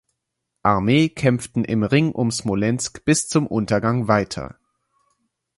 Armee 0.63 1.09
kämpften 1.09 1.63
im 1.63 1.83
Ring 1.83 2.11
um 2.11 2.31
Smolensk 2.31 3.05
bis 3.05 3.27
zum 3.27 3.45
Untergang 3.45 4.07
weiter. 4.07 4.57